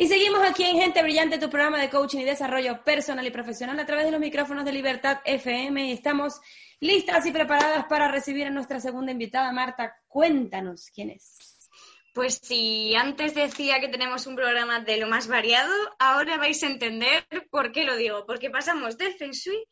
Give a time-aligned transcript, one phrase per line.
[0.00, 3.80] Y seguimos aquí en Gente Brillante, tu programa de coaching y desarrollo personal y profesional
[3.80, 5.88] a través de los micrófonos de Libertad FM.
[5.88, 6.40] Y estamos
[6.78, 9.50] listas y preparadas para recibir a nuestra segunda invitada.
[9.50, 11.58] Marta, cuéntanos quién es.
[12.14, 16.68] Pues si antes decía que tenemos un programa de lo más variado, ahora vais a
[16.68, 18.24] entender por qué lo digo.
[18.24, 19.64] Porque pasamos de Feng Shui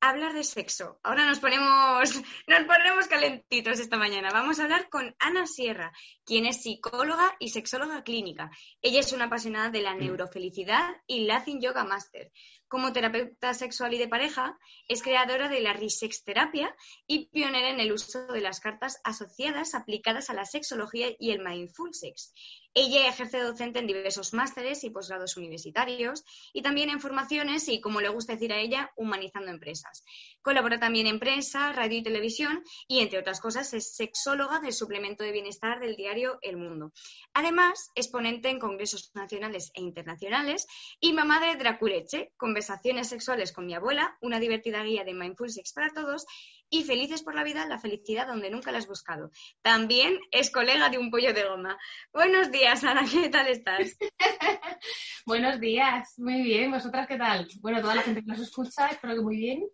[0.00, 0.98] hablar de sexo.
[1.02, 2.10] Ahora nos ponemos,
[2.46, 4.30] nos ponemos calentitos esta mañana.
[4.32, 5.92] Vamos a hablar con Ana Sierra,
[6.24, 8.50] quien es psicóloga y sexóloga clínica.
[8.82, 12.32] Ella es una apasionada de la neurofelicidad y Laughing Yoga Master.
[12.70, 14.56] Como terapeuta sexual y de pareja,
[14.86, 16.72] es creadora de la risexterapia
[17.04, 21.42] y pionera en el uso de las cartas asociadas aplicadas a la sexología y el
[21.42, 22.32] mindful sex.
[22.72, 28.00] Ella ejerce docente en diversos másteres y posgrados universitarios y también en formaciones y, como
[28.00, 30.04] le gusta decir a ella, humanizando empresas.
[30.40, 35.24] Colabora también en prensa, radio y televisión y, entre otras cosas, es sexóloga del suplemento
[35.24, 36.92] de bienestar del diario El Mundo.
[37.34, 40.68] Además, es ponente en congresos nacionales e internacionales
[41.00, 45.72] y mamá de Draculeche, conversaciones sexuales con mi abuela, una divertida guía de Mindful Sex
[45.72, 46.26] para todos
[46.68, 49.30] y Felices por la vida, la felicidad donde nunca la has buscado.
[49.62, 51.78] También es colega de un pollo de goma.
[52.12, 53.96] Buenos días, Ana, ¿qué tal estás?
[55.26, 56.70] Buenos días, muy bien.
[56.70, 57.48] ¿Vosotras qué tal?
[57.60, 59.66] Bueno, toda la gente que nos escucha, espero que muy bien.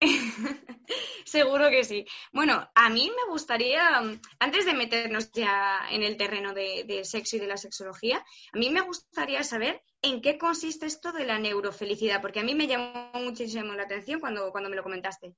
[1.24, 2.06] Seguro que sí.
[2.32, 3.98] Bueno, a mí me gustaría,
[4.38, 8.70] antes de meternos ya en el terreno de, sexo y de la sexología, a mí
[8.70, 13.10] me gustaría saber en qué consiste esto de la neurofelicidad, porque a mí me llamó
[13.14, 15.34] muchísimo la atención cuando, cuando me lo comentaste.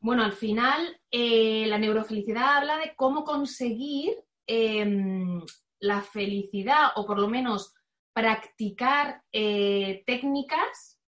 [0.00, 4.16] Bueno, al final eh, la neurofelicidad habla de cómo conseguir
[4.46, 5.40] em,
[5.78, 7.74] la felicidad o por lo menos
[8.12, 10.99] practicar eh, técnicas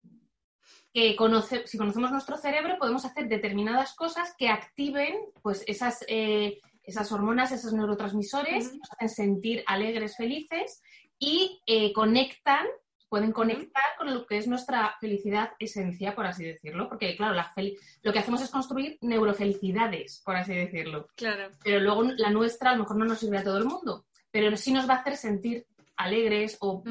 [0.92, 1.16] que
[1.64, 7.52] si conocemos nuestro cerebro podemos hacer determinadas cosas que activen pues esas, eh, esas hormonas,
[7.52, 10.82] esos neurotransmisores, que nos hacen sentir alegres, felices
[11.18, 11.62] y
[11.94, 12.66] conectan
[13.12, 17.52] pueden conectar con lo que es nuestra felicidad esencia, por así decirlo, porque claro, la
[18.00, 21.08] lo que hacemos es construir neurofelicidades, por así decirlo.
[21.14, 21.50] Claro.
[21.62, 24.56] Pero luego la nuestra a lo mejor no nos sirve a todo el mundo, pero
[24.56, 25.66] sí nos va a hacer sentir
[25.96, 26.82] alegres o,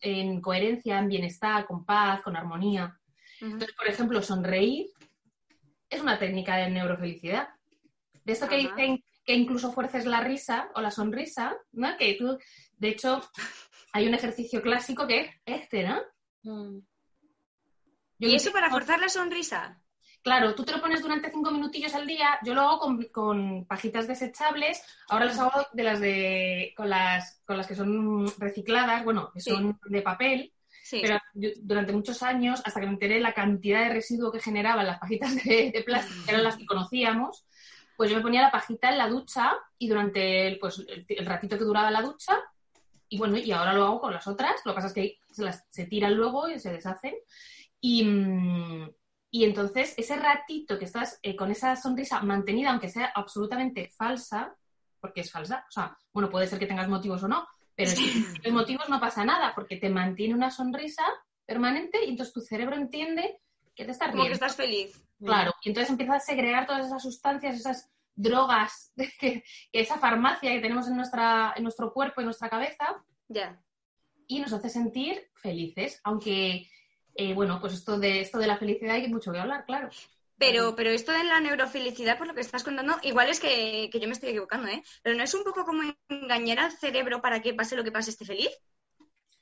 [0.00, 2.98] en coherencia, en bienestar, con paz, con armonía.
[3.40, 4.86] Entonces, por ejemplo, sonreír
[5.88, 7.48] es una técnica de neurofelicidad.
[8.24, 11.96] De esto que dicen que incluso fuerces la risa o la sonrisa, ¿no?
[11.96, 12.38] Que tú,
[12.76, 13.20] de hecho,
[13.92, 16.00] hay un ejercicio clásico que es este, ¿no?
[16.42, 16.80] Mm.
[18.20, 19.80] ¿Y eso para forzar la sonrisa?
[20.28, 22.38] Claro, tú te lo pones durante cinco minutillos al día.
[22.44, 24.84] Yo lo hago con, pajitas desechables.
[25.08, 29.40] Ahora las hago de las de con las con las que son recicladas, bueno, que
[29.40, 30.52] son de papel.
[30.90, 31.18] Pero
[31.62, 35.34] durante muchos años, hasta que me enteré la cantidad de residuo que generaban las pajitas
[35.34, 37.46] de, plástico, que eran las que conocíamos,
[37.96, 41.64] pues yo me ponía la pajita en la ducha y durante pues, el ratito que
[41.64, 42.38] duraba la ducha,
[43.08, 45.42] y bueno, y ahora lo hago con las otras, lo que pasa es que se,
[45.42, 47.14] las, se tiran luego y se deshacen.
[47.80, 48.90] Y, mm,
[49.30, 54.56] y entonces ese ratito que estás eh, con esa sonrisa mantenida, aunque sea absolutamente falsa,
[55.00, 58.24] porque es falsa, o sea, bueno, puede ser que tengas motivos o no, pero si
[58.44, 61.04] hay motivos no pasa nada, porque te mantiene una sonrisa
[61.46, 63.40] permanente y entonces tu cerebro entiende
[63.74, 65.00] que te estás Como que estás feliz.
[65.24, 70.60] Claro, y entonces empiezas a segregar todas esas sustancias, esas drogas, que, esa farmacia que
[70.60, 73.04] tenemos en, nuestra, en nuestro cuerpo y nuestra cabeza.
[73.28, 73.62] Ya.
[74.26, 76.68] Y nos hace sentir felices, aunque,
[77.18, 79.90] eh, bueno, pues esto de, esto de la felicidad hay mucho que hablar, claro.
[80.38, 84.06] Pero, pero esto de la neurofelicidad, por lo que estás contando, igual es que, yo
[84.06, 84.84] me estoy equivocando, ¿eh?
[85.02, 88.10] Pero no es un poco como engañar al cerebro para que pase lo que pase,
[88.10, 88.50] esté feliz.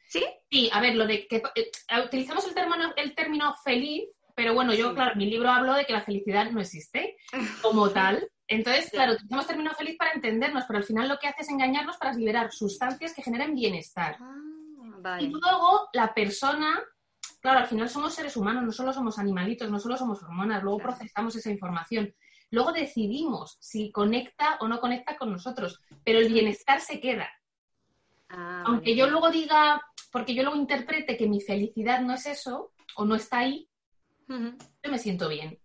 [0.08, 0.24] ¿Sí?
[0.50, 1.70] Sí, a ver, lo de que eh,
[2.02, 5.84] utilizamos el término, el término feliz, pero bueno, yo, claro, en mi libro hablo de
[5.84, 7.18] que la felicidad no existe
[7.60, 8.26] como tal.
[8.48, 11.98] Entonces, claro, utilizamos término feliz para entendernos, pero al final lo que hace es engañarnos
[11.98, 14.16] para liberar sustancias que generen bienestar.
[14.18, 16.82] Ah, y luego la persona,
[17.40, 20.78] claro, al final somos seres humanos, no solo somos animalitos, no solo somos hormonas, luego
[20.78, 22.14] procesamos esa información.
[22.50, 27.28] Luego decidimos si conecta o no conecta con nosotros, pero el bienestar se queda.
[28.28, 29.82] Ah, Aunque yo luego diga,
[30.12, 33.68] porque yo luego interprete que mi felicidad no es eso o no está ahí,
[34.28, 35.58] yo me siento bien.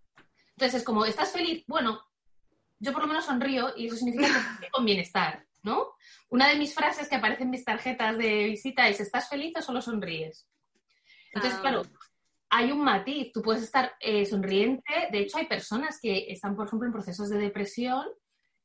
[0.51, 1.63] Entonces es como, ¿estás feliz?
[1.67, 2.01] Bueno,
[2.79, 5.95] yo por lo menos sonrío y eso significa que estoy con bienestar, ¿no?
[6.29, 9.61] Una de mis frases que aparecen en mis tarjetas de visita es ¿estás feliz o
[9.61, 10.47] solo sonríes?
[11.31, 11.61] Entonces, ah.
[11.61, 11.83] claro,
[12.49, 16.67] hay un matiz, tú puedes estar eh, sonriente, de hecho hay personas que están, por
[16.67, 18.05] ejemplo, en procesos de depresión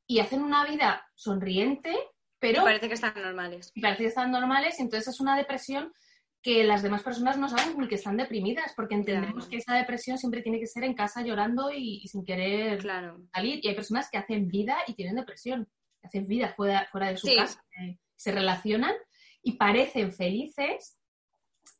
[0.08, 1.94] y hacen una vida sonriente,
[2.40, 2.64] pero...
[2.64, 3.70] parece que están normales.
[3.74, 5.92] Y parece que están normales y entonces es una depresión
[6.42, 10.16] que las demás personas no saben ni que están deprimidas, porque entendemos que esa depresión
[10.16, 13.60] siempre tiene que ser en casa llorando y, sin querer salir.
[13.64, 15.68] Y hay personas que hacen vida y tienen depresión,
[16.02, 17.64] hacen vida fuera, fuera de su casa,
[18.14, 18.94] se relacionan
[19.42, 20.98] y parecen felices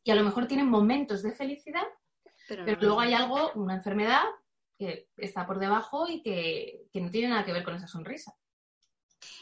[0.07, 1.83] y a lo mejor tienen momentos de felicidad,
[2.47, 4.23] pero, luego hay algo, una enfermedad
[4.79, 8.33] que está por debajo y que, que no tiene nada que ver con esa sonrisa.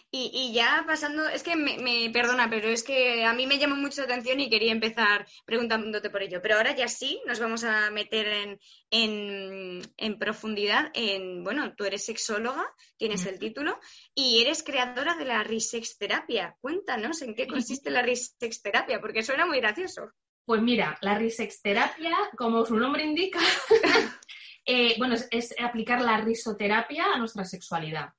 [0.10, 4.02] Y, ya pasando, es que me, perdona, pero es que a mí me llama mucho
[4.02, 6.42] la atención y quería empezar preguntándote por ello.
[6.42, 8.58] Pero ahora ya sí, nos vamos a meter
[8.90, 12.66] en, en, profundidad en, bueno, tú eres sexóloga,
[12.98, 13.78] tienes el título,
[14.14, 16.56] y eres creadora de la Risex Terapia.
[16.62, 20.14] Cuéntanos en qué consiste la Risex Terapia, porque suena muy gracioso.
[20.46, 23.40] Pues mira, la Risex Terapia, como su nombre indica,
[24.66, 28.14] eh, bueno, es aplicar la risoterapia a nuestra sexualidad.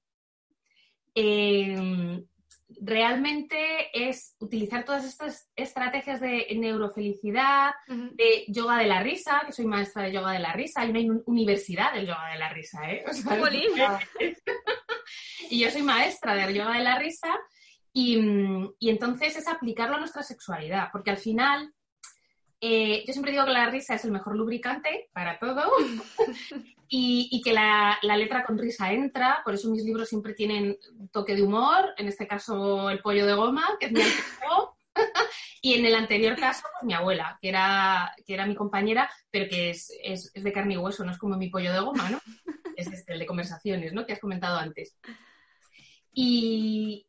[1.14, 2.26] Em,
[2.80, 9.66] realmente es utilizar todas estas estrategias de neurofelicidad, de yoga de la risa, que soy
[9.66, 13.04] maestra de yoga de la risa, hay una universidad del yoga de la risa, ¿eh?
[15.50, 17.38] y yo soy maestra del yoga de la risa
[17.92, 18.18] y,
[18.80, 21.72] y, entonces es aplicarlo a nuestra sexualidad, porque al final
[22.68, 25.70] eh, yo siempre digo que la risa es el mejor lubricante para todo
[26.88, 30.76] y, que la, letra con risa entra, por eso mis libros siempre tienen
[31.12, 34.00] toque de humor, en este caso el pollo de goma, que es mi
[35.62, 39.48] y en el anterior caso, pues mi abuela, que era, que era mi compañera, pero
[39.48, 42.20] que es, de carne y hueso, no es como mi pollo de goma, ¿no?
[42.76, 44.04] Es este, el de conversaciones, ¿no?
[44.04, 44.98] Que has comentado antes.
[46.12, 47.06] Y,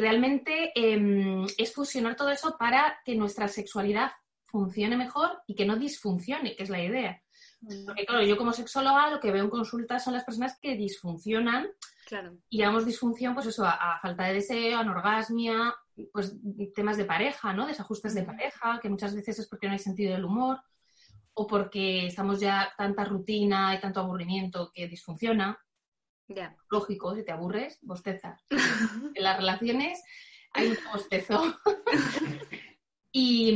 [0.00, 4.12] realmente em, es fusionar todo eso para que nuestra sexualidad
[4.48, 7.22] funcione mejor y que no disfuncione, que es la idea.
[7.60, 7.86] Mm.
[7.86, 11.68] Porque claro, yo como sexóloga lo que veo en consultas son las personas que disfuncionan.
[12.06, 12.38] Claro.
[12.48, 15.74] Y llamamos disfunción, pues eso, a, falta de deseo, anorgasmia,
[16.12, 16.36] pues
[16.74, 17.66] temas de pareja, ¿no?
[17.66, 20.60] Desajustes de pareja, que muchas veces es porque no hay sentido del humor
[21.34, 25.58] o porque estamos ya tanta rutina y tanto aburrimiento que disfunciona.
[26.28, 26.56] Ya.
[26.70, 28.44] Lógico, si te aburres, bostezas.
[29.14, 30.02] en las relaciones
[30.52, 31.58] hay un bostezo.
[33.20, 33.50] Y,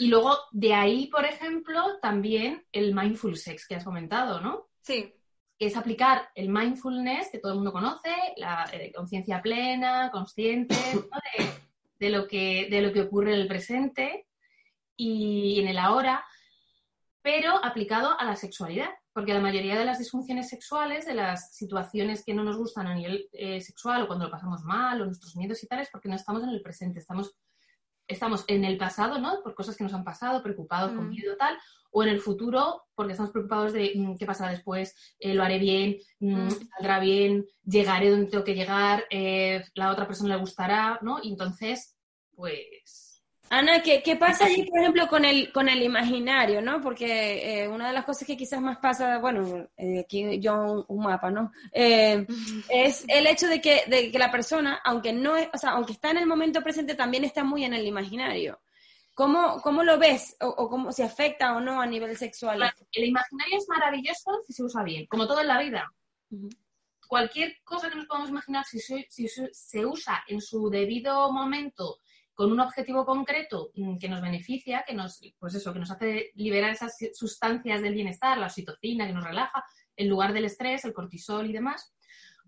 [0.00, 4.68] luego de ahí, por ejemplo, también el mindful sex que has comentado, ¿no?
[4.82, 5.14] Sí.
[5.58, 10.76] Que es aplicar el mindfulness que todo el mundo conoce, la eh, conciencia plena, consciente,
[11.98, 14.26] de, lo que, de lo que ocurre en el presente
[14.94, 16.22] y en el ahora,
[17.22, 18.90] pero aplicado a la sexualidad.
[19.14, 22.94] Porque la mayoría de las disfunciones sexuales, de las situaciones que no nos gustan a
[22.94, 26.10] nivel eh, sexual o cuando lo pasamos mal o nuestros miedos y tal, es porque
[26.10, 27.34] no estamos en el presente, estamos
[28.08, 29.42] estamos en el pasado, ¿no?
[29.42, 31.10] Por cosas que nos han pasado, preocupados, con mm.
[31.10, 31.56] miedo, tal,
[31.90, 35.58] o en el futuro, porque estamos preocupados de mm, qué pasará después, eh, lo haré
[35.58, 40.98] bien, mm, saldrá bien, llegaré donde tengo que llegar, eh, la otra persona le gustará,
[41.02, 41.18] ¿no?
[41.22, 41.96] Y entonces,
[42.34, 43.07] pues
[43.50, 46.80] Ana, ¿qué, ¿qué, pasa allí, por ejemplo, con el, con el imaginario, ¿no?
[46.82, 51.02] Porque eh, una de las cosas que quizás más pasa, bueno, eh, aquí yo un,
[51.02, 51.52] mapa, ¿no?
[51.72, 52.26] Eh,
[52.68, 55.92] es el hecho de que, de que la persona, aunque no es, o sea, aunque
[55.92, 58.60] está en el momento presente, también está muy en el imaginario.
[59.14, 60.36] ¿Cómo, cómo lo ves?
[60.40, 62.62] O, cómo se afecta o no a nivel sexual?
[62.92, 65.90] el imaginario es maravilloso si se usa bien, como todo en la vida.
[67.08, 71.98] Cualquier cosa que nos podamos imaginar, si si se usa en su debido momento,
[72.38, 76.30] con un objetivo concreto mm, que nos beneficia, que nos, pues eso, que nos hace
[76.36, 79.64] liberar esas sustancias del bienestar, la oxitocina que nos relaja,
[79.96, 81.92] en lugar del estrés, el cortisol y demás,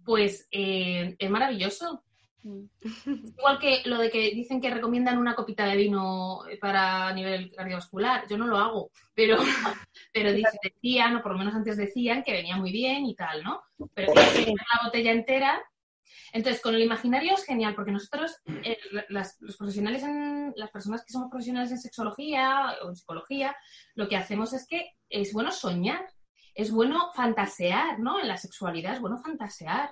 [0.04, 2.04] pues eh, es maravilloso.
[2.44, 2.66] Mm.
[3.37, 8.28] Igual que lo de que dicen que recomiendan una copita de vino para nivel cardiovascular,
[8.30, 9.38] yo no lo hago, pero,
[10.12, 13.61] pero decían, o por lo menos antes decían, que venía muy bien y tal, ¿no?
[13.92, 15.61] Pero que la botella entera
[16.33, 21.05] entonces, con el imaginario es genial porque nosotros, eh, las, los profesionales, en, las personas
[21.05, 23.57] que somos profesionales en sexología o en psicología,
[23.95, 26.07] lo que hacemos es que es bueno soñar,
[26.55, 28.21] es bueno fantasear, ¿no?
[28.21, 29.90] En la sexualidad es bueno fantasear.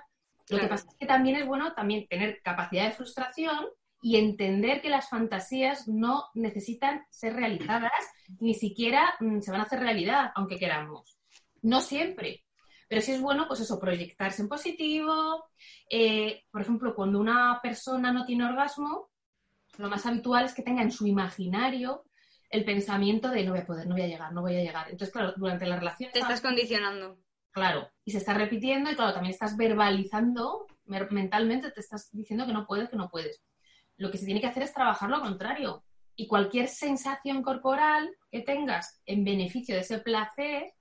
[0.49, 3.67] Lo que pasa es que también es bueno también tener capacidad de frustración
[4.01, 7.91] y entender que las fantasías no necesitan ser realizadas,
[8.39, 11.17] ni siquiera mm, se van a hacer realidad, aunque queramos.
[11.61, 12.43] No siempre.
[12.89, 15.45] Pero sí es bueno, pues eso, proyectarse en positivo.
[15.89, 19.09] Eh, por ejemplo, cuando una persona no tiene orgasmo,
[19.77, 22.03] lo más habitual es que tenga en su imaginario
[22.49, 24.89] el pensamiento de no voy a poder, no voy a llegar, no voy a llegar.
[24.89, 26.11] Entonces, claro, durante la relación...
[26.11, 27.19] Te estás condicionando.
[27.51, 32.53] Claro, y se está repitiendo y claro, también estás verbalizando mentalmente, te estás diciendo que
[32.53, 33.43] no puedes, que no puedes.
[33.97, 35.83] Lo que se tiene que hacer es trabajar lo contrario.
[36.15, 40.73] Y cualquier sensación corporal que tengas en beneficio de ese placer,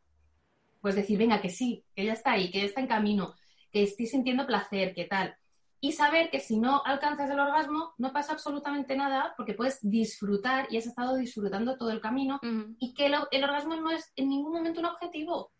[0.80, 3.34] pues decir, venga, que sí, que ya está ahí, que ya está en camino,
[3.72, 5.36] que estoy sintiendo placer, que tal.
[5.80, 10.66] Y saber que si no alcanzas el orgasmo, no pasa absolutamente nada porque puedes disfrutar
[10.70, 12.40] y has estado disfrutando todo el camino
[12.80, 15.52] y que el, orgasmo no es en ningún momento un objetivo.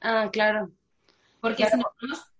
[0.00, 0.70] Ah, claro.
[1.40, 1.80] Porque si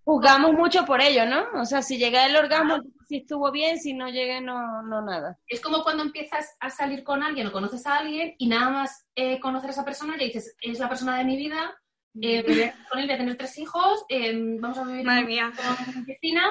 [0.03, 1.61] Juzgamos mucho por ello, ¿no?
[1.61, 5.37] O sea, si llega el orgasmo, si estuvo bien, si no llegue, no, no nada.
[5.47, 9.05] Es como cuando empiezas a salir con alguien o conoces a alguien y nada más
[9.15, 11.79] eh, conocer a esa persona y le dices, es la persona de mi vida,
[12.21, 15.21] eh, voy a con él, voy a tener tres hijos, eh, vamos a vivir Madre
[15.21, 15.51] en mía.
[15.95, 16.43] una piscina.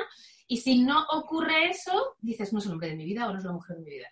[0.46, 3.38] Y si no ocurre eso, dices, no es el hombre de mi vida o no
[3.38, 4.08] es la mujer de mi vida.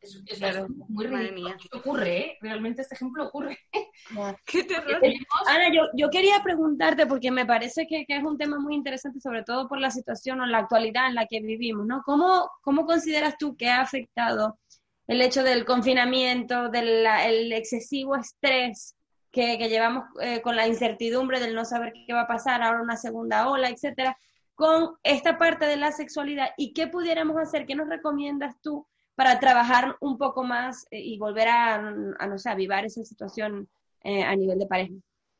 [0.00, 0.64] Es, es- Claro.
[0.64, 1.56] es muy Madre mía.
[1.74, 2.38] Ocurre, ¿eh?
[2.40, 3.58] Realmente este ejemplo ocurre.
[4.46, 4.98] ¡Qué terror!
[5.00, 8.74] Tenemos- Ana, yo, yo quería preguntarte, porque me parece que, que es un tema muy
[8.74, 12.02] interesante, sobre todo por la situación o la actualidad en la que vivimos, ¿no?
[12.04, 14.58] ¿Cómo, cómo consideras tú que ha afectado
[15.06, 18.96] el hecho del confinamiento, del la- el excesivo estrés
[19.30, 22.96] que, llevamos eh, con la incertidumbre del no saber qué va a pasar, ahora una
[22.96, 24.16] segunda ola, etcétera,
[24.54, 26.48] con esta parte de la sexualidad?
[26.56, 27.66] ¿Y qué pudiéramos hacer?
[27.66, 32.50] ¿Qué nos recomiendas tú para trabajar un poco más eh, y volver a, no sé,
[32.50, 33.68] avivar esa situación
[34.02, 34.94] eh, a nivel de pareja?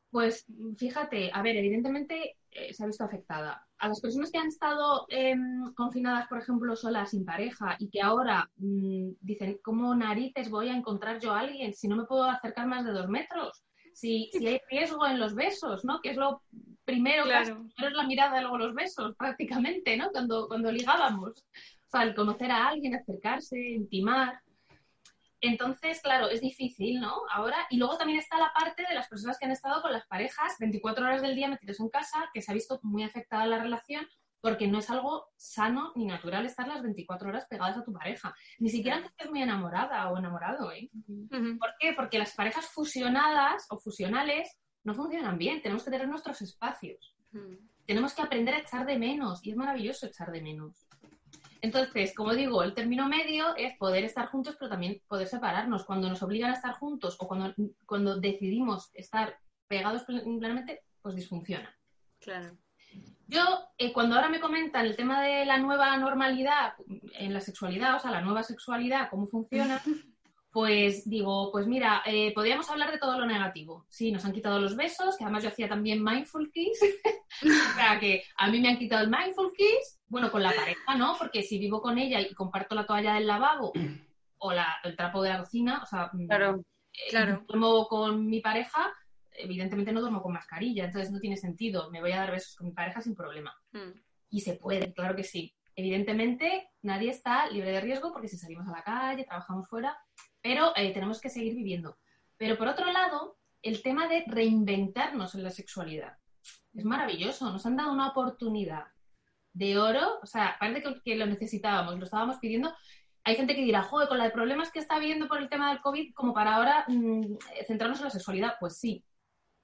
[0.09, 0.45] Pues
[0.77, 2.35] fíjate, a ver, evidentemente
[2.71, 3.65] se ha visto afectada.
[3.77, 8.01] A las personas que han estado em, confinadas, por ejemplo, solas, sin pareja, y que
[8.01, 12.25] ahora mm, dicen, ¿cómo narices voy a encontrar yo a alguien si no me puedo
[12.25, 13.63] acercar más de dos metros?
[14.01, 16.01] Si, si hay riesgo en los besos, ¿no?
[16.01, 16.41] Que es lo
[16.85, 17.39] primero, Claro.
[17.39, 20.09] casi, primero es la mirada luego los besos, prácticamente, ¿no?
[20.11, 21.45] Cuando, cuando ligábamos.
[21.85, 24.41] O sea, el conocer a alguien, acercarse, intimar.
[25.39, 27.13] Entonces, claro, es difícil, ¿no?
[27.31, 30.07] Ahora, y luego también está la parte de las personas que han estado con las
[30.07, 33.61] parejas 24 horas del día metidos en casa, que se ha visto muy afectada la
[33.61, 34.07] relación
[34.41, 38.33] porque no es algo sano ni natural estar las 24 horas pegadas a tu pareja.
[38.59, 40.89] Ni siquiera que estés muy enamorada o enamorado, ¿eh?
[41.59, 41.93] ¿Por qué?
[41.93, 45.61] Porque las parejas fusionadas o fusionales no funcionan bien.
[45.61, 47.15] Tenemos que tener nuestros espacios.
[47.85, 50.87] Tenemos que aprender a echar de menos y es maravilloso echar de menos.
[51.61, 55.85] Entonces, como digo, el término medio es poder estar juntos, pero también poder separarnos.
[55.85, 57.53] Cuando nos obligan a estar juntos o cuando,
[57.85, 61.71] cuando decidimos estar pegados plen- plenamente, pues disfunciona.
[62.19, 62.57] Claro.
[63.31, 63.43] Yo,
[63.77, 66.73] eh, cuando ahora me comentan el tema de la nueva normalidad
[67.13, 69.79] en la sexualidad, o sea, la nueva sexualidad, cómo funciona,
[70.51, 73.85] pues digo, pues mira, eh, podríamos hablar de todo lo negativo.
[73.87, 76.77] Sí, nos han quitado los besos, que además yo hacía también mindful kiss,
[77.43, 80.95] o sea, que a mí me han quitado el mindful kiss, bueno, con la pareja,
[80.97, 81.15] ¿no?
[81.17, 83.71] Porque si vivo con ella y comparto la toalla del lavabo
[84.39, 86.65] o la- el trapo de la cocina, o sea, Claro.
[86.91, 87.45] eh, Claro.
[87.87, 88.91] con mi pareja,
[89.37, 91.89] evidentemente no duermo con mascarilla, entonces no tiene sentido.
[91.91, 93.55] Me voy a dar besos con mi pareja sin problema.
[93.71, 93.99] Mm.
[94.29, 95.55] Y se puede, claro que sí.
[95.75, 99.97] Evidentemente nadie está libre de riesgo porque si salimos a la calle, trabajamos fuera,
[100.41, 101.97] pero eh, tenemos que seguir viviendo.
[102.37, 106.17] Pero por otro lado, el tema de reinventarnos en la sexualidad
[106.73, 107.49] es maravilloso.
[107.51, 108.85] Nos han dado una oportunidad
[109.53, 112.73] de oro, o sea, parece que, que lo necesitábamos, lo estábamos pidiendo.
[113.23, 115.81] Hay gente que dirá, joder, con los problemas que está habiendo por el tema del
[115.81, 118.53] COVID, como para ahora mm, centrarnos en la sexualidad.
[118.59, 119.03] Pues sí,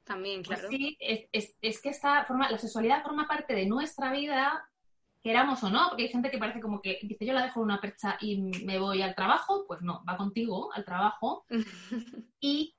[0.08, 0.70] También, pues claro.
[0.76, 4.68] sí, es, es- es que esta forma, la sexualidad forma parte de nuestra vida,
[5.22, 7.66] queramos o no, porque hay gente que parece como que dice yo la dejo en
[7.66, 11.46] una percha y me voy al trabajo, pues no, va contigo al trabajo
[12.40, 12.74] y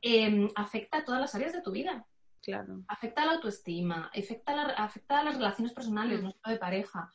[0.00, 2.06] em, afecta a todas las áreas de tu vida.
[2.42, 2.80] Claro.
[2.88, 6.24] Afecta a la autoestima, afecta a, la- afecta a las relaciones personales, Mm.
[6.24, 7.10] no solo de pareja,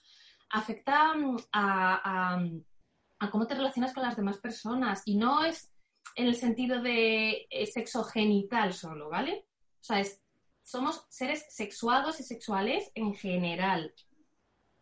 [0.51, 2.45] afecta mm, a, a-
[3.19, 5.72] a cómo te relacionas con las demás personas y no es
[6.15, 9.45] en el sentido de eh, sexo genital solo, ¿vale?
[9.85, 10.19] O sea, es,
[10.63, 13.93] somos seres sexuados y sexuales en general.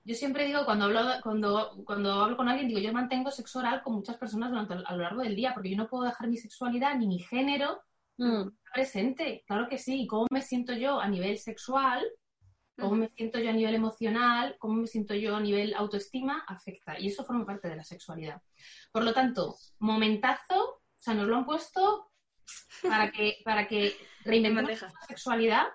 [0.05, 3.83] Yo siempre digo, cuando hablo, cuando, cuando hablo con alguien, digo, yo mantengo sexo oral
[3.83, 6.37] con muchas personas durante, a lo largo del día, porque yo no puedo dejar mi
[6.37, 7.81] sexualidad ni mi género
[8.17, 8.49] Mm.
[8.73, 10.07] presente, claro que sí.
[10.07, 12.01] ¿Cómo me siento yo a nivel sexual?
[12.79, 14.55] ¿Cómo me siento yo a nivel emocional?
[14.59, 16.45] ¿Cómo me siento yo a nivel autoestima?
[16.47, 16.97] Afecta.
[16.99, 18.41] Y eso forma parte de la sexualidad.
[18.91, 22.12] Por lo tanto, momentazo, o sea, nos lo han puesto
[22.81, 25.67] para que, para que reinventemos la sexualidad,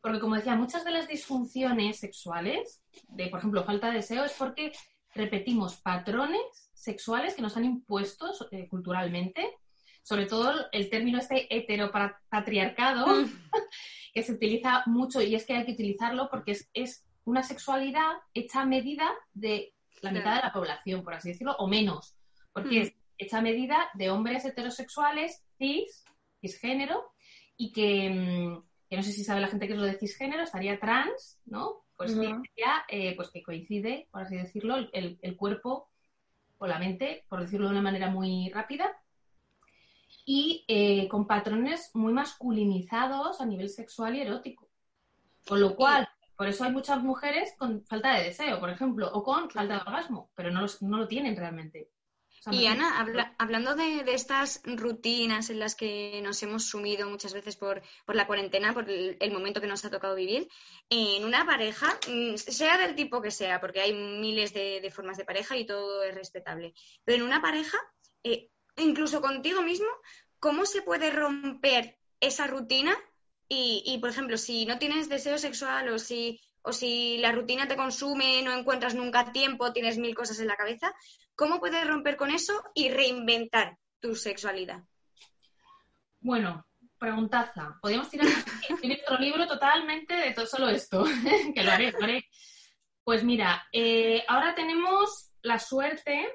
[0.00, 4.32] porque como decía, muchas de las disfunciones sexuales, de por ejemplo falta de deseo, es
[4.32, 4.72] porque
[5.14, 9.58] repetimos patrones sexuales que nos han impuesto eh, culturalmente,
[10.02, 13.06] sobre todo el término este heteropatriarcado,
[14.14, 18.12] que se utiliza mucho y es que hay que utilizarlo porque es, es una sexualidad
[18.32, 22.16] hecha a medida de la mitad de la población, por así decirlo, o menos,
[22.52, 22.82] porque Mm.
[22.82, 26.04] es hecha a medida de hombres heterosexuales, cis,
[26.40, 27.04] cisgénero,
[27.56, 30.42] y que, mm, que no sé si sabe la gente que es lo de cisgénero,
[30.42, 31.84] estaría trans, ¿no?
[31.96, 35.88] Pues sería, eh, pues que coincide, por así decirlo, el cuerpo
[36.58, 38.96] o la mente, por decirlo de una manera muy rápida,
[40.24, 44.68] y eh, con patrones muy masculinizados a nivel sexual y erótico.
[45.46, 49.22] Con lo cual, por eso hay muchas mujeres con falta de deseo, por ejemplo, o
[49.22, 51.88] con falta de orgasmo, pero no, los- no lo tienen realmente.
[52.50, 53.04] Y Ana,
[53.38, 58.72] hablando de, estas rutinas en las que nos hemos sumido muchas veces por, la cuarentena,
[58.72, 60.48] por el, momento que nos ha tocado vivir,
[60.88, 65.24] en una pareja, mm, sea del tipo que sea, porque hay miles de, formas de
[65.24, 67.78] pareja y todo es respetable, pero en una pareja,
[68.24, 69.88] eh, incluso contigo mismo,
[70.38, 72.96] ¿cómo se puede romper esa rutina?
[73.50, 76.38] Y, y, por ejemplo, si no tienes deseo sexual o si
[76.68, 80.56] o si la rutina te consume, no encuentras nunca tiempo, tienes mil cosas en la
[80.56, 80.94] cabeza,
[81.34, 84.82] ¿cómo puedes romper con eso y reinventar tu sexualidad?
[86.20, 86.66] Bueno,
[86.98, 87.78] preguntaza.
[87.80, 88.26] Podríamos tirar
[89.06, 91.04] otro libro totalmente de todo solo esto,
[91.54, 92.26] que lo haré, lo haré.
[93.02, 96.28] Pues mira, eh, ahora tenemos la suerte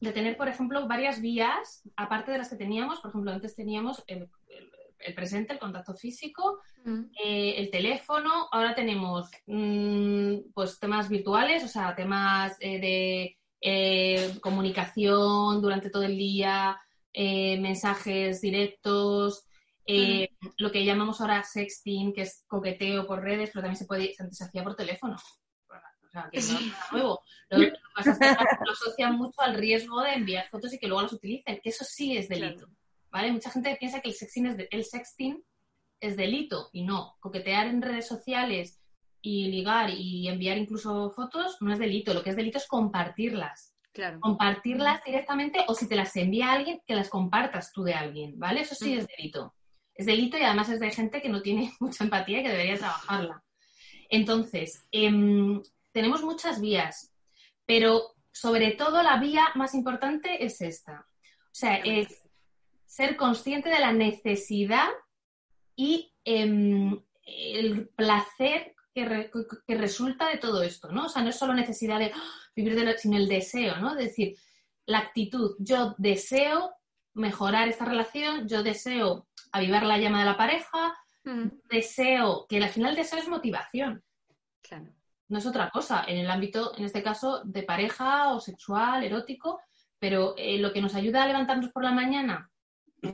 [0.00, 3.00] de tener, por ejemplo, varias vías, aparte de las que teníamos.
[3.00, 4.70] Por ejemplo, antes teníamos el el
[5.14, 7.00] presente, el contacto físico, mm.
[7.24, 8.48] eh, el teléfono.
[8.50, 16.02] Ahora tenemos mm, pues temas virtuales, o sea, temas eh, de eh, comunicación durante todo
[16.02, 16.78] el día,
[17.14, 19.44] mensajes directos,
[19.86, 20.24] mm.
[20.58, 24.44] lo que llamamos ahora sexting, que es coqueteo por redes, pero también se puede, se
[24.44, 25.16] hacía por teléfono.
[26.08, 27.22] O sea, que no es nada nuevo.
[27.50, 28.26] Lo, que pasa es que
[28.64, 31.84] lo asocian mucho al riesgo de enviar fotos y que luego las utilicen, que eso
[31.84, 32.66] sí es delito.
[33.18, 33.32] ¿Vale?
[33.32, 35.44] Mucha gente piensa que el sexting es, el sexting
[36.00, 37.16] es delito y no.
[37.18, 38.80] Coquetear en redes sociales
[39.20, 42.14] y ligar y enviar incluso fotos no es delito.
[42.14, 43.74] Lo que es delito es compartirlas.
[43.92, 44.20] Claro.
[44.20, 48.60] Compartirlas directamente o si te las envía alguien, que las compartas tú de alguien, ¿vale?
[48.60, 49.52] Eso sí es delito.
[49.94, 52.78] Es delito y además es de gente que no tiene mucha empatía y que debería
[52.78, 53.42] trabajarla.
[54.08, 55.60] Entonces, em,
[55.90, 57.12] tenemos muchas vías,
[57.66, 61.08] pero sobre todo la vía más importante es esta.
[61.46, 62.27] O sea, es
[62.88, 64.88] ser consciente de la necesidad
[65.76, 71.04] y em, el placer que, resulta de todo esto, ¿no?
[71.04, 72.22] O sea, no es solo necesidad de ¡ah!
[72.56, 73.92] vivir de lo, sino el deseo, ¿no?
[73.92, 74.36] Es decir,
[74.86, 76.74] la actitud, yo deseo
[77.12, 81.48] mejorar esta relación, yo deseo avivar la llama de la pareja, mm.
[81.68, 84.02] deseo, que al final el deseo es motivación.
[84.62, 84.88] Claro.
[85.28, 89.60] No es otra cosa, en el ámbito, en este caso, de pareja o sexual, erótico,
[89.98, 92.50] pero eh, lo que nos ayuda a levantarnos por la mañana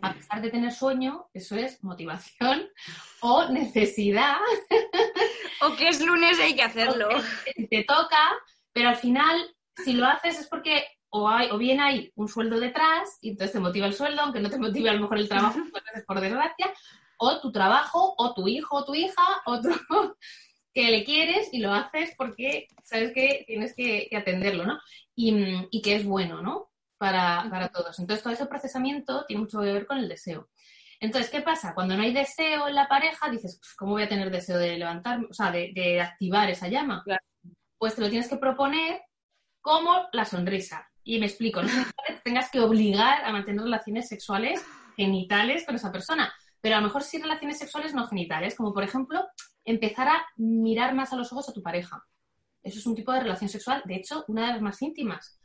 [0.00, 2.68] a pesar de tener sueño, eso es motivación
[3.20, 4.36] o necesidad.
[5.60, 7.08] O que es lunes y hay que hacerlo.
[7.70, 8.32] te toca,
[8.72, 12.58] pero al final, si lo haces es porque o, hay, o bien hay un sueldo
[12.58, 15.28] detrás y entonces te motiva el sueldo, aunque no te motive a lo mejor el
[15.28, 15.58] trabajo,
[16.06, 16.72] por desgracia,
[17.18, 19.74] o tu trabajo, o tu hijo, o tu hija, otro
[20.74, 24.80] que le quieres y lo haces porque sabes que tienes que, atenderlo, ¿no?
[25.14, 25.32] Y,
[25.70, 26.68] y, que es bueno, ¿no?
[27.04, 27.98] Para, todos.
[27.98, 30.48] Entonces, todo ese procesamiento tiene mucho que ver con el deseo.
[31.00, 31.74] Entonces, ¿qué pasa?
[31.74, 35.20] Cuando no hay deseo en la pareja, dices, ¿cómo voy a tener deseo de levantar,
[35.28, 37.04] o sea, de, activar esa llama?
[37.76, 39.02] Pues te lo tienes que proponer
[39.60, 40.88] como la sonrisa.
[41.02, 41.68] Y me explico, no
[42.06, 44.64] que tengas que obligar a mantener relaciones sexuales
[44.96, 48.84] genitales con esa persona, pero a lo mejor sí relaciones sexuales no genitales, como por
[48.84, 49.26] ejemplo,
[49.64, 52.02] empezar a mirar más a los ojos a tu pareja.
[52.62, 55.38] Eso es un tipo de relación sexual, de hecho, una de las más íntimas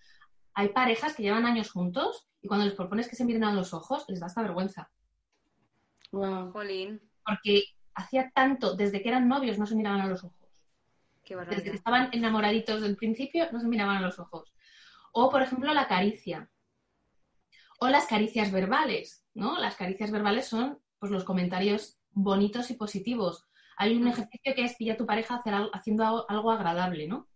[0.60, 3.74] hay parejas que llevan años juntos y cuando les propones que se miren a los
[3.74, 4.92] ojos, les da esta vergüenza.
[6.12, 6.52] Wow.
[7.26, 10.36] Porque hacía tanto, desde que eran novios, no se miraban a los ojos.
[11.24, 14.54] desde que estaban enamoraditos del principio, no se miraban a los ojos.
[15.14, 16.50] O, por ejemplo, la caricia.
[17.80, 19.58] O las caricias verbales, ¿no?
[19.60, 23.48] Las caricias verbales son pues, los comentarios bonitos y positivos.
[23.78, 25.42] Hay un ejercicio que es pilla a tu pareja
[25.72, 27.30] haciendo algo agradable, ¿no?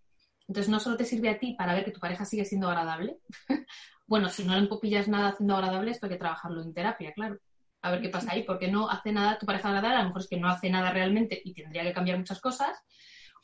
[0.47, 3.17] Entonces, no solo te sirve a ti para ver que tu pareja sigue siendo agradable.
[4.07, 7.37] bueno, si no le empopillas nada haciendo agradable, esto hay que trabajarlo en terapia, claro.
[7.81, 10.21] A ver qué pasa ahí, porque no hace nada tu pareja agradable, a lo mejor
[10.21, 12.77] es que no hace nada realmente y tendría que cambiar muchas cosas,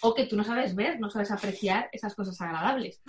[0.01, 3.01] o que tú no sabes ver, no sabes apreciar esas cosas agradables.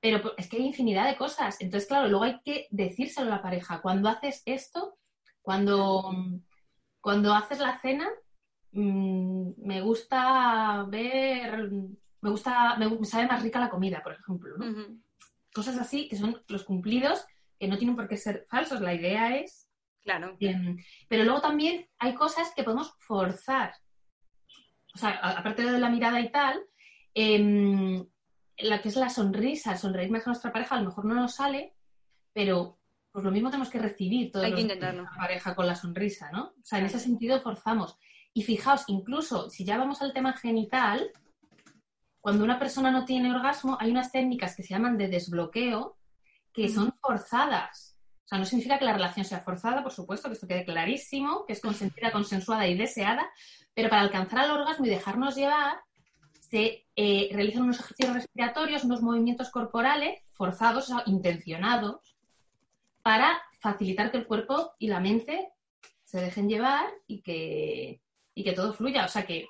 [0.00, 1.60] Pero pues, es que hay infinidad de cosas.
[1.60, 3.82] Entonces, claro, luego hay que decírselo a la pareja.
[3.82, 4.96] Cuando haces esto,
[5.42, 6.10] cuando,
[7.00, 8.08] cuando haces la cena,
[8.72, 11.68] mm, me gusta ver
[12.22, 14.54] me gusta, me, sabe más rica la comida, por ejemplo,
[15.52, 17.24] Cosas así que son los cumplidos
[17.58, 18.80] que no tienen por qué ser falsos.
[18.80, 19.66] La idea es.
[20.02, 20.36] Claro.
[21.08, 23.74] pero luego también hay cosas que podemos forzar.
[24.94, 26.58] O sea, aparte de la mirada y tal,
[27.12, 28.06] em,
[28.58, 31.34] la que es la sonrisa, sonreír más a nuestra pareja, a lo mejor no nos
[31.34, 31.74] sale,
[32.32, 32.78] pero
[33.12, 35.02] pues lo mismo tenemos que recibir todo Hay que intentarlo.
[35.02, 36.44] la pareja con la sonrisa, ¿no?
[36.44, 37.98] O sea, en ese sentido forzamos.
[38.32, 41.10] Y fijaos, incluso si ya vamos al tema genital,
[42.20, 45.96] cuando una persona no tiene orgasmo, hay unas técnicas que se llaman de desbloqueo
[46.52, 47.96] que son forzadas.
[48.24, 51.46] O sea, no significa que la relación sea forzada, por supuesto, que esto quede clarísimo,
[51.46, 53.28] que es consentida, consensuada y deseada,
[53.74, 55.80] pero para alcanzar el orgasmo y dejarnos llevar,
[56.38, 62.16] se eh, realizan unos ejercicios respiratorios, unos movimientos corporales forzados, o sea, intencionados,
[63.02, 65.48] para facilitar que el cuerpo y la mente
[66.04, 68.02] se dejen llevar y que,
[68.34, 69.04] y que todo fluya.
[69.04, 69.46] O sea que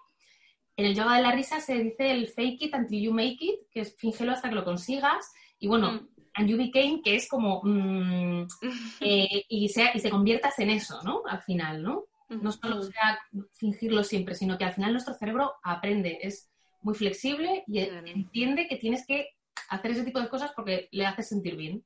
[0.81, 3.61] en el yoga de la risa se dice el fake it until you make it,
[3.71, 5.33] que es fíngelo hasta que lo consigas.
[5.59, 6.09] Y bueno, Mm.
[6.35, 7.61] and you became, que es como...
[7.63, 8.47] mm,
[9.01, 11.23] eh, y, sea, y se conviertas en eso, ¿no?
[11.27, 12.05] Al final, ¿no?
[12.29, 13.19] No solo sea
[13.55, 16.49] fingirlo siempre, sino que al final nuestro cerebro aprende, es
[16.83, 18.07] muy flexible y Claro.
[18.07, 19.31] entiende que tienes que
[19.69, 21.85] hacer ese tipo de cosas porque le hace sentir bien.